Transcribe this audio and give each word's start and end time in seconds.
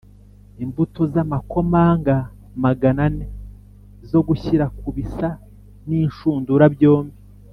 imbuto 0.63 1.01
z’amakomamanga 1.13 2.15
magana 2.63 3.01
ane 3.09 3.27
zo 4.09 4.19
gushyira 4.27 4.65
ku 4.79 4.87
bisa 4.95 5.27
n’inshundura 5.87 6.65
byombi 6.75 7.17